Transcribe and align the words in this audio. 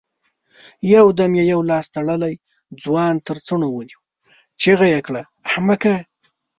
يودم 0.93 1.31
يې 1.39 1.43
يو 1.51 1.61
لاس 1.69 1.85
تړلی 1.93 2.33
ځوان 2.83 3.13
تر 3.27 3.37
څڼو 3.45 3.67
ونيو، 3.73 3.99
چيغه 4.61 4.87
يې 4.93 4.99
کړه! 5.07 5.21
احمقه! 5.47 5.95